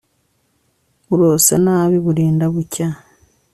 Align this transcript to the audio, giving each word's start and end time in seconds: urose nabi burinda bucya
urose 1.13 1.53
nabi 1.63 1.97
burinda 2.05 2.45
bucya 2.53 2.87